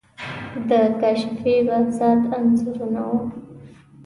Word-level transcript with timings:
د 0.69 0.71
کاشفی، 0.99 1.55
بهزاد 1.67 2.19
انځورونه 2.35 3.01
وو. 3.09 3.19